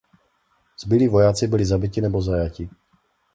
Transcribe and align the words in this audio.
Zbylí 0.83 1.07
vojáci 1.07 1.47
byli 1.47 1.65
zabiti 1.65 2.01
nebo 2.01 2.21
zajati. 2.21 2.69